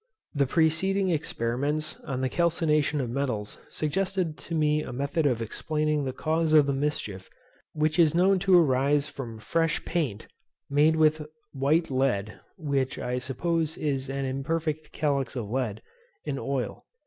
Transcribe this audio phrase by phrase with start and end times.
[0.33, 6.05] The preceding experiments on the calcination of metals suggested to me a method of explaining
[6.05, 7.29] the cause of the mischief
[7.73, 10.25] which is known to arise from fresh paint,
[10.71, 15.83] made with white lead (which I suppose is an imperfect calx of lead)
[16.25, 16.83] and oil.